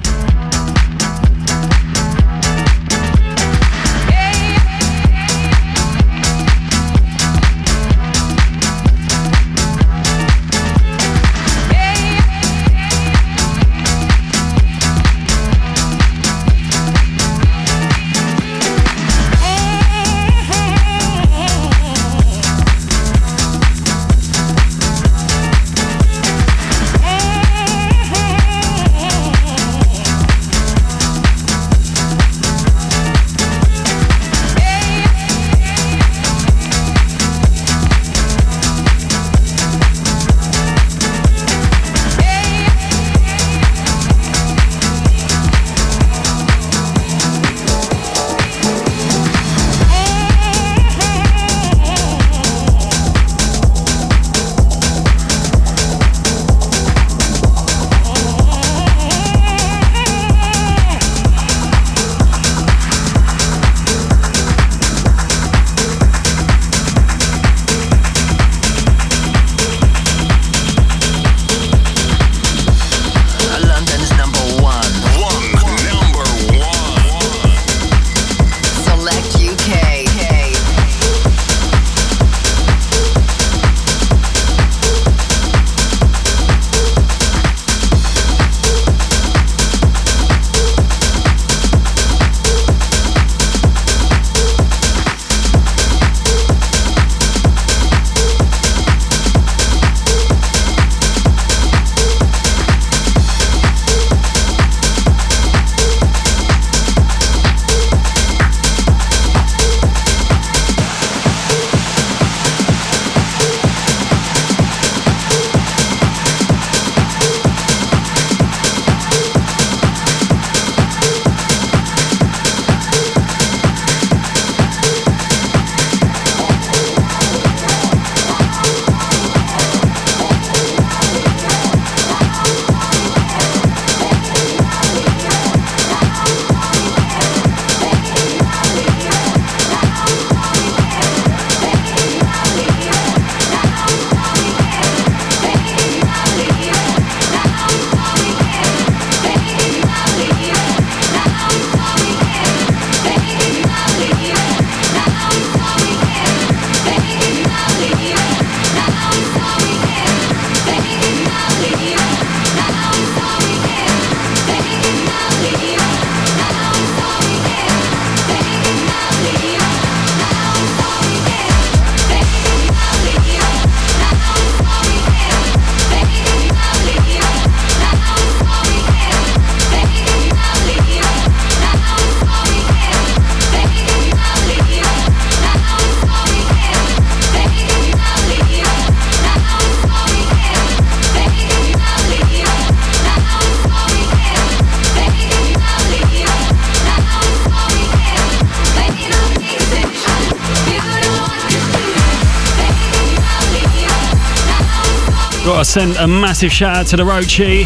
Send 205.71 205.95
a 205.95 206.05
massive 206.05 206.51
shout 206.51 206.75
out 206.75 206.85
to 206.85 206.97
the 206.97 207.03
Rochi. 207.03 207.65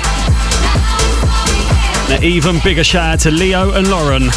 An 2.14 2.23
even 2.23 2.60
bigger 2.64 2.84
shout 2.84 3.14
out 3.14 3.19
to 3.22 3.32
Leo 3.32 3.72
and 3.72 3.90
Lauren. 3.90 4.30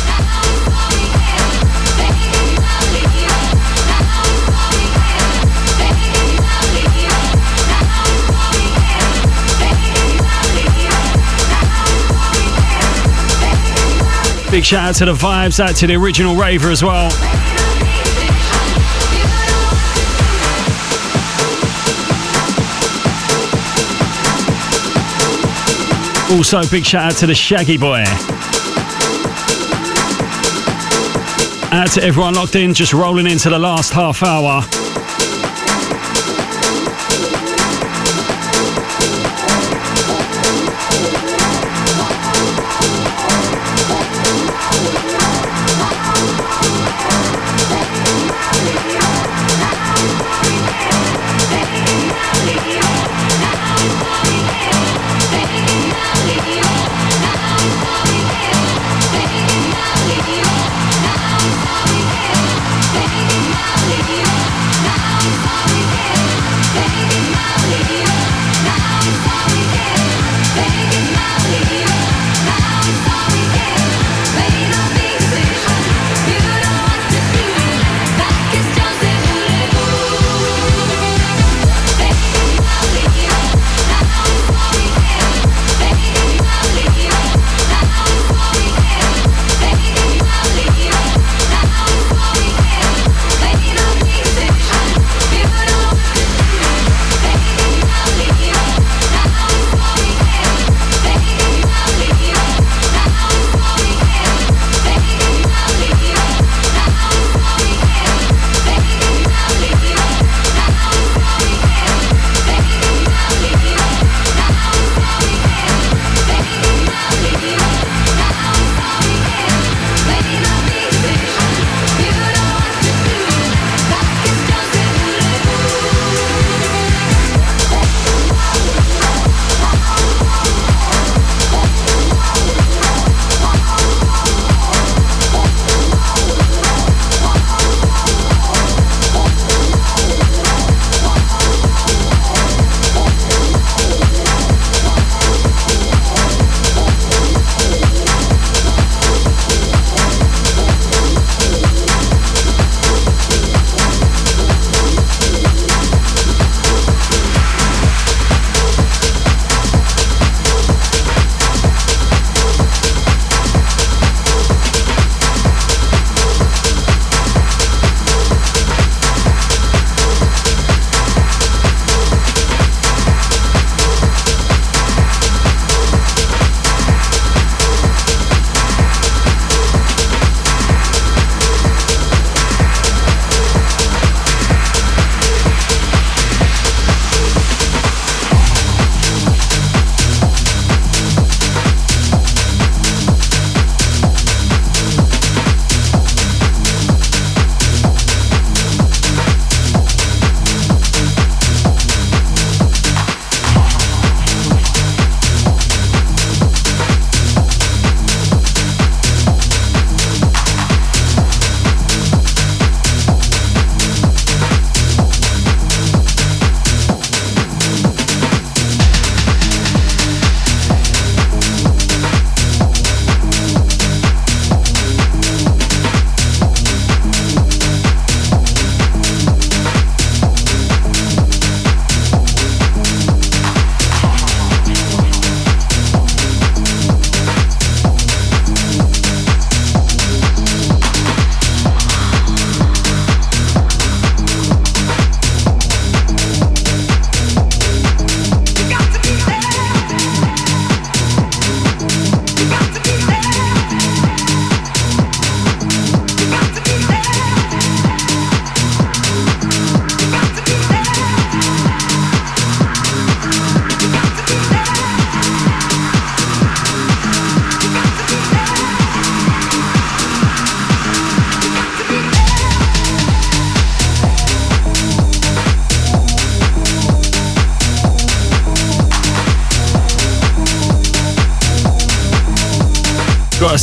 Big 14.51 14.65
shout 14.65 14.89
out 14.89 14.95
to 14.95 15.05
the 15.05 15.13
vibes, 15.13 15.61
out 15.61 15.77
to 15.77 15.87
the 15.87 15.95
original 15.95 16.37
raver 16.37 16.71
as 16.71 16.83
well. 16.83 17.38
Also, 26.31 26.63
big 26.71 26.85
shout 26.85 27.13
out 27.13 27.19
to 27.19 27.27
the 27.27 27.35
Shaggy 27.35 27.79
Boy. 27.79 28.05
Out 31.73 31.91
to 31.93 32.03
everyone 32.03 32.35
locked 32.35 32.55
in, 32.55 32.75
just 32.75 32.93
rolling 32.93 33.27
into 33.27 33.49
the 33.49 33.59
last 33.59 33.93
half 33.93 34.23
hour. 34.23 34.63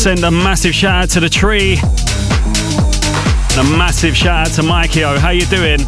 Send 0.05 0.23
a 0.23 0.29
massive 0.29 0.75
shout 0.75 1.03
out 1.05 1.09
to 1.09 1.19
the 1.19 1.27
tree. 1.27 1.79
And 3.57 3.67
a 3.67 3.75
massive 3.75 4.15
shout 4.15 4.47
out 4.47 4.53
to 4.53 4.61
Mikey 4.61 5.03
O. 5.03 5.17
How 5.17 5.31
you 5.31 5.47
doing? 5.47 5.79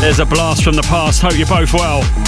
There's 0.00 0.20
a 0.20 0.24
blast 0.24 0.62
from 0.62 0.76
the 0.76 0.82
past. 0.82 1.22
Hope 1.22 1.36
you're 1.36 1.48
both 1.48 1.74
well. 1.74 2.23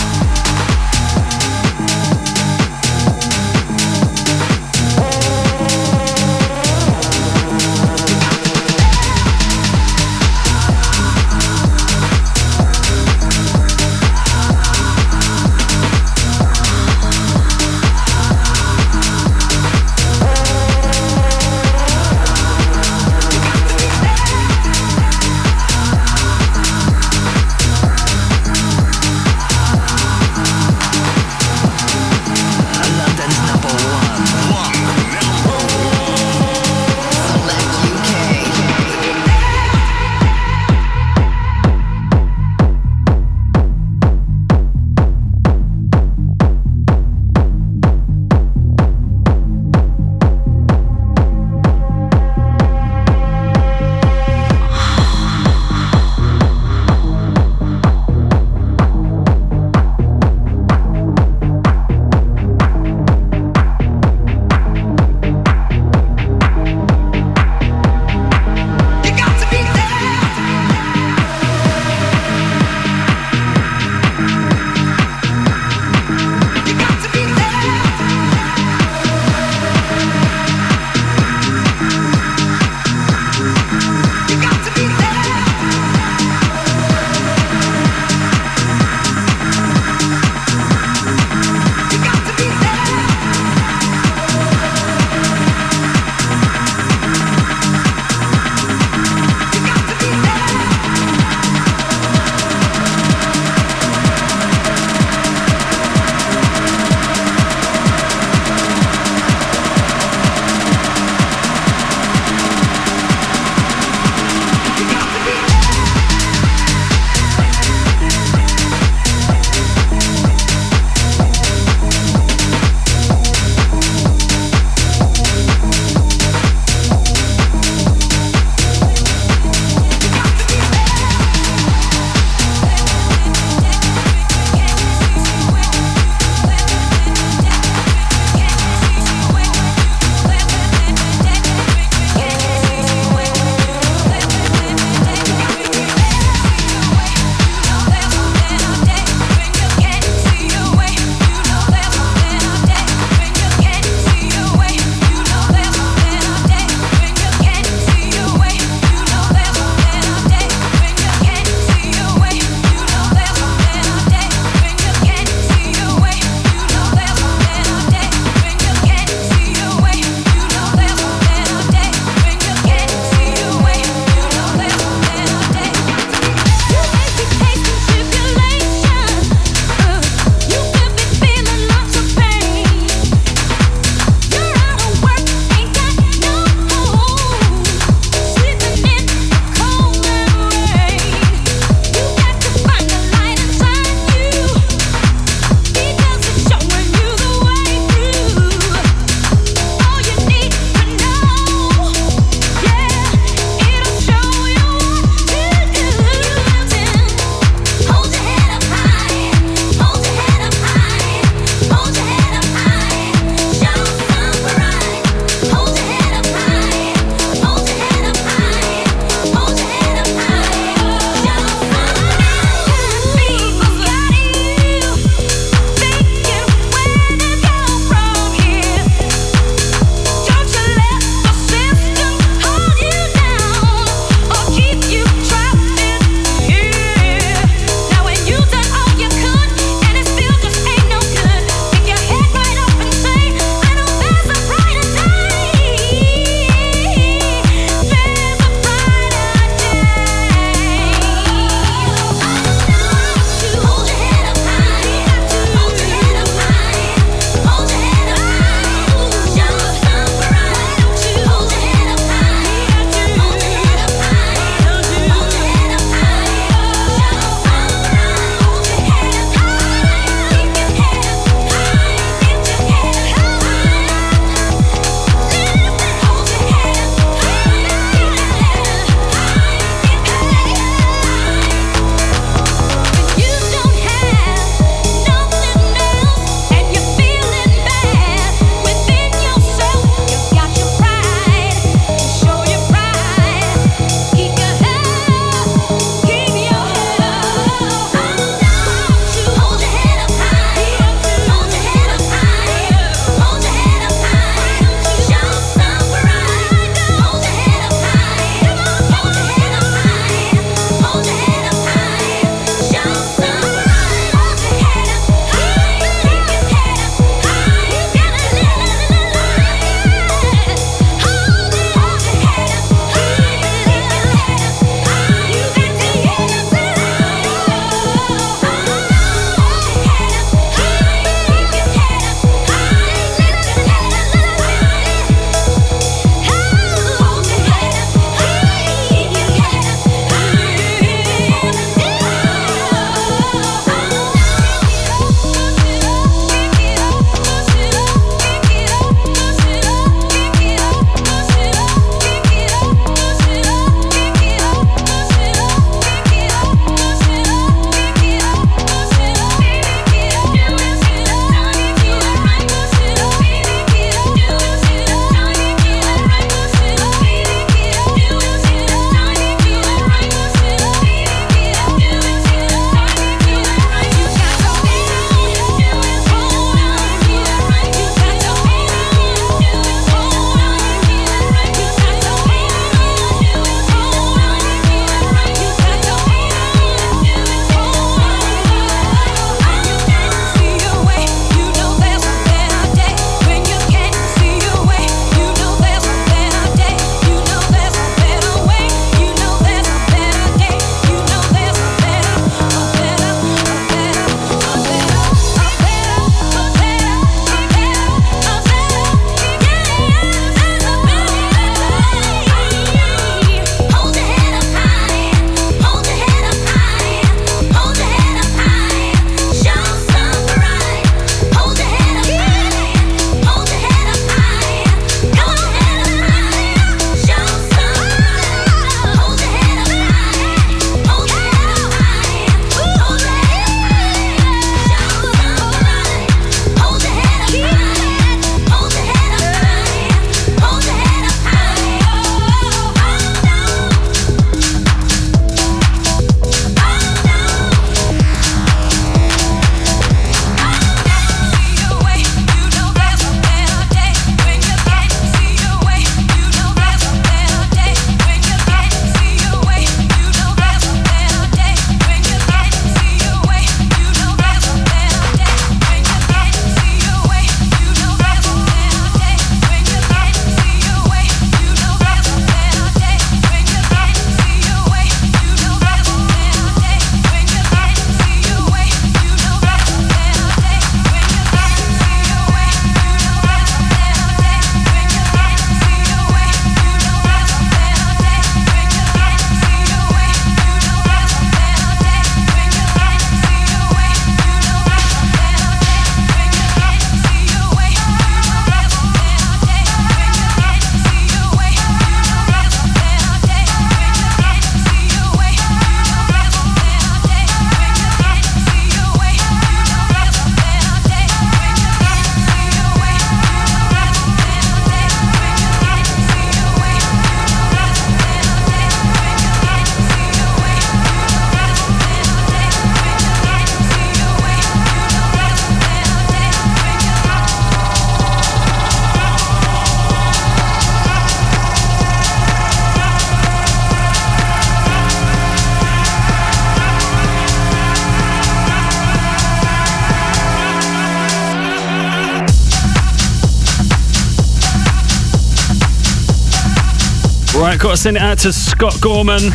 Right, 547.57 547.62
got 547.62 547.70
to 547.70 547.77
send 547.78 547.97
it 547.97 548.03
out 548.03 548.19
to 548.19 548.35
Scott 548.35 548.78
Gorman, 548.83 549.33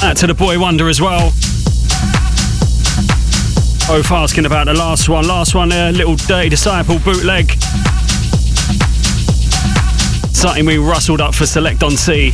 out 0.00 0.16
to 0.18 0.28
the 0.28 0.34
Boy 0.34 0.60
Wonder 0.60 0.88
as 0.88 1.00
well. 1.00 1.30
Both 3.88 4.12
asking 4.12 4.46
about 4.46 4.66
the 4.66 4.74
last 4.74 5.08
one. 5.08 5.26
Last 5.26 5.52
one, 5.52 5.72
a 5.72 5.90
little 5.90 6.14
Dirty 6.14 6.50
Disciple 6.50 7.00
bootleg. 7.00 7.50
Something 10.32 10.66
we 10.66 10.78
rustled 10.78 11.20
up 11.20 11.34
for 11.34 11.44
Select 11.44 11.82
on 11.82 11.96
C. 11.96 12.32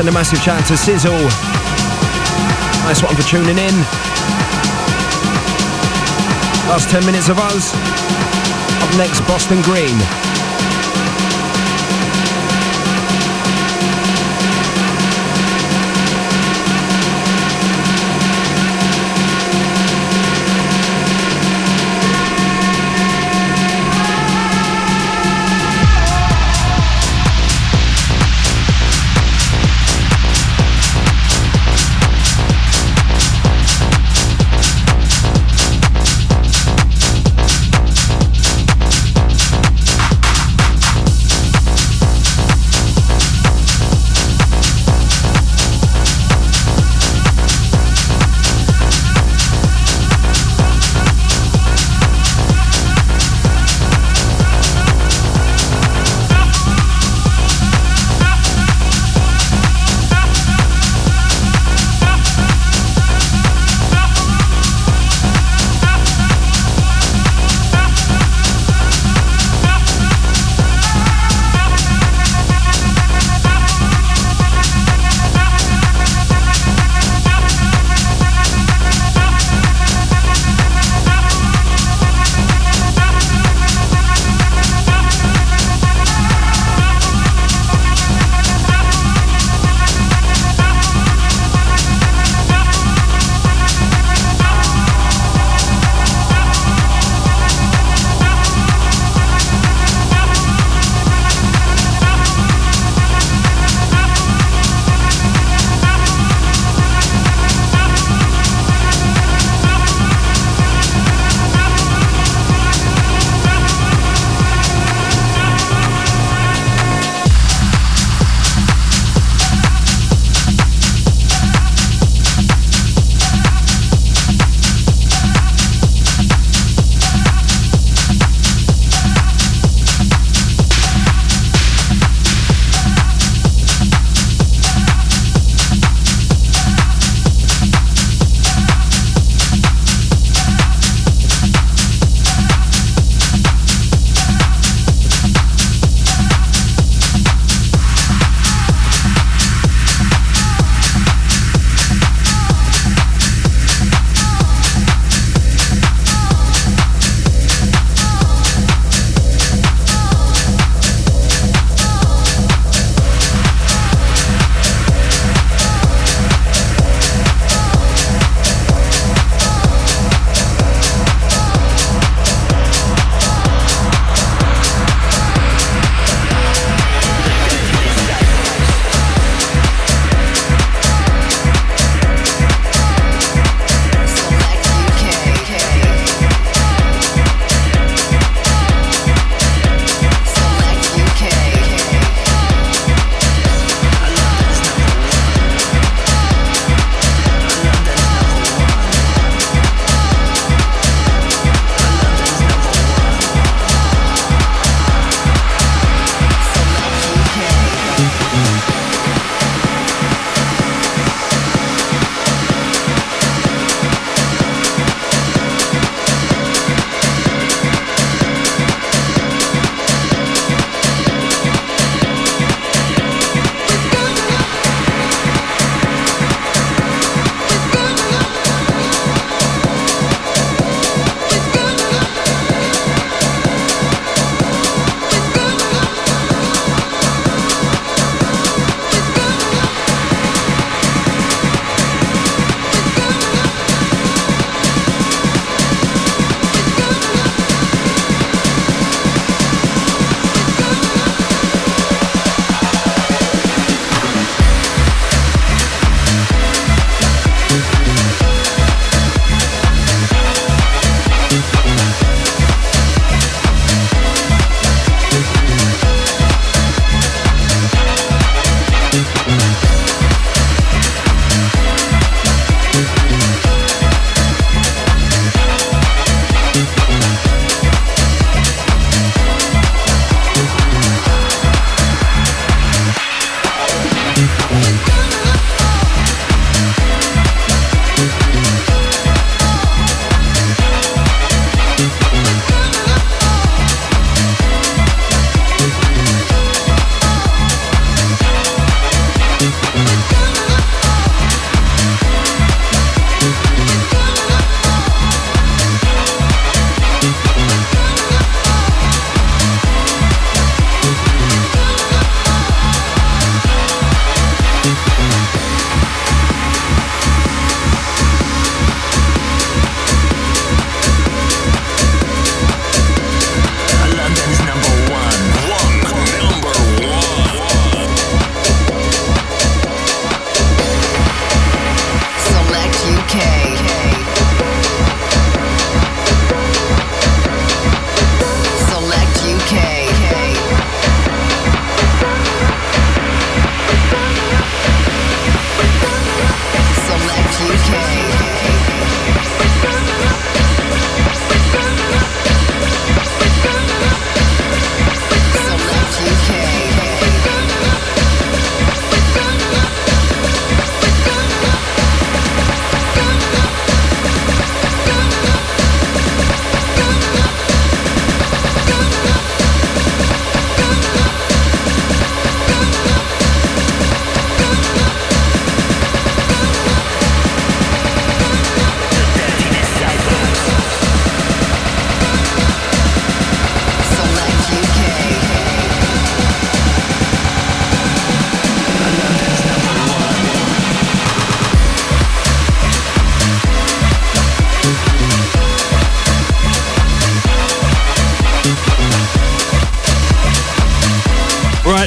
send 0.00 0.08
a 0.08 0.12
massive 0.12 0.38
shout 0.40 0.66
to 0.66 0.78
Sizzle. 0.78 1.12
Nice 2.86 3.02
one 3.02 3.14
for 3.14 3.22
tuning 3.22 3.58
in. 3.58 3.74
Last 6.70 6.88
10 6.88 7.04
minutes 7.04 7.28
of 7.28 7.38
us. 7.38 7.74
Up 8.82 8.96
next, 8.96 9.20
Boston 9.28 9.60
Green. 9.60 10.29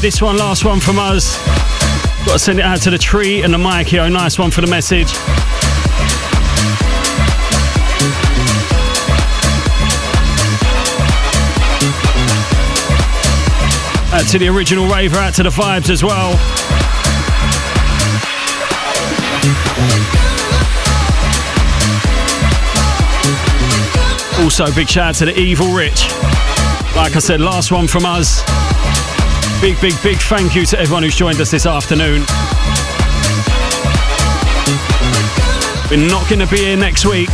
This 0.04 0.22
one, 0.22 0.36
last 0.36 0.66
one 0.66 0.82
from 0.82 1.00
us. 1.00 1.38
Got 2.26 2.34
to 2.34 2.40
send 2.40 2.60
it 2.60 2.66
out 2.66 2.82
to 2.82 2.90
the 2.90 2.98
tree 2.98 3.42
and 3.42 3.54
the 3.54 3.58
Mikey. 3.58 4.00
Oh, 4.00 4.10
nice 4.10 4.38
one 4.38 4.52
for 4.52 4.60
the 4.60 4.68
message. 4.68 5.08
Out 14.12 14.28
to 14.30 14.40
the 14.40 14.50
original 14.50 14.88
raver, 14.88 15.16
out 15.16 15.36
to 15.36 15.44
the 15.44 15.50
vibes 15.50 15.90
as 15.90 16.04
well. 16.04 16.32
Also, 24.44 24.70
big 24.76 24.90
shout 24.90 25.12
out 25.12 25.16
to 25.16 25.26
the 25.26 25.40
Evil 25.40 25.74
Rich. 25.74 26.10
Like 26.94 27.16
I 27.16 27.20
said, 27.20 27.40
last 27.40 27.72
one 27.72 27.88
from 27.88 28.06
us. 28.06 28.44
Big, 29.64 29.80
big, 29.80 29.94
big 30.04 30.18
thank 30.18 30.56
you 30.56 30.66
to 30.66 30.78
everyone 30.78 31.04
who's 31.04 31.16
joined 31.16 31.40
us 31.40 31.50
this 31.50 31.66
afternoon. 31.66 32.26
We're 35.90 36.06
not 36.06 36.28
going 36.28 36.42
to 36.42 36.48
be 36.48 36.58
here 36.58 36.76
next 36.76 37.06
week. 37.06 37.30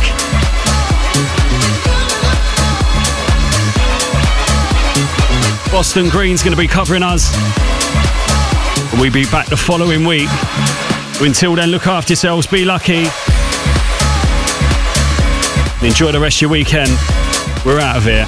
Boston 5.72 6.08
Green's 6.08 6.44
going 6.44 6.54
to 6.54 6.56
be 6.56 6.68
covering 6.68 7.02
us. 7.02 7.34
We'll 9.00 9.10
be 9.10 9.24
back 9.24 9.46
the 9.46 9.56
following 9.56 10.04
week. 10.04 10.28
Until 11.20 11.56
then, 11.56 11.70
look 11.70 11.88
after 11.88 12.12
yourselves, 12.12 12.46
be 12.46 12.64
lucky. 12.64 13.08
Enjoy 15.84 16.12
the 16.12 16.20
rest 16.20 16.36
of 16.36 16.42
your 16.42 16.50
weekend. 16.50 16.96
We're 17.66 17.80
out 17.80 17.96
of 17.96 18.04
here. 18.04 18.26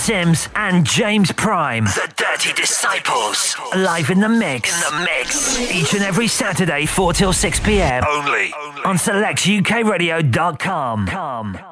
Sims 0.00 0.48
and 0.56 0.84
James 0.86 1.30
Prime. 1.30 1.84
The 1.84 2.10
Dirty 2.16 2.54
Disciples. 2.54 3.54
Live 3.76 4.08
in 4.08 4.20
the 4.20 4.30
mix. 4.30 4.74
In 4.74 4.80
the 4.80 4.92
mix. 5.04 5.60
Each 5.70 5.92
and 5.92 6.02
every 6.02 6.26
Saturday, 6.26 6.86
4 6.86 7.12
till 7.12 7.34
6 7.34 7.60
p.m. 7.60 8.02
Only. 8.08 8.50
On 8.86 8.96
selectukradio.com. 8.96 11.69